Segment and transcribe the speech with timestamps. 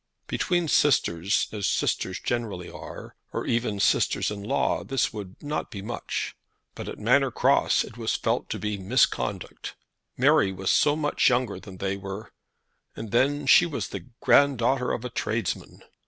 [0.25, 5.83] Between sisters as sisters generally are, or even sisters in laws, this would not be
[5.83, 6.33] much;
[6.73, 9.75] but at Manor Cross it was felt to be misconduct.
[10.17, 12.31] Mary was so much younger than they were!
[12.95, 15.83] And then she was the grand daughter of a tradesman!